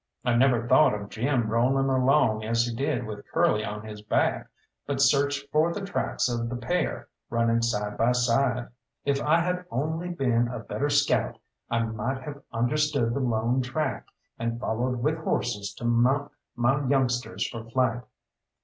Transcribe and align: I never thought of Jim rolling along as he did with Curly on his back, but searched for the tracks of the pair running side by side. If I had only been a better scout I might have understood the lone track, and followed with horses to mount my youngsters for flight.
I 0.25 0.33
never 0.33 0.67
thought 0.67 0.95
of 0.95 1.09
Jim 1.09 1.47
rolling 1.47 1.87
along 1.87 2.43
as 2.43 2.65
he 2.65 2.75
did 2.75 3.05
with 3.05 3.23
Curly 3.31 3.63
on 3.63 3.85
his 3.85 4.01
back, 4.01 4.47
but 4.87 4.99
searched 4.99 5.45
for 5.51 5.71
the 5.71 5.85
tracks 5.85 6.27
of 6.27 6.49
the 6.49 6.55
pair 6.55 7.07
running 7.29 7.61
side 7.61 7.97
by 7.99 8.13
side. 8.13 8.69
If 9.05 9.21
I 9.21 9.41
had 9.41 9.63
only 9.69 10.09
been 10.09 10.47
a 10.47 10.57
better 10.57 10.89
scout 10.89 11.37
I 11.69 11.83
might 11.83 12.23
have 12.23 12.41
understood 12.51 13.13
the 13.13 13.19
lone 13.19 13.61
track, 13.61 14.07
and 14.39 14.59
followed 14.59 15.03
with 15.03 15.19
horses 15.19 15.71
to 15.75 15.85
mount 15.85 16.31
my 16.55 16.83
youngsters 16.87 17.47
for 17.47 17.63
flight. 17.69 18.01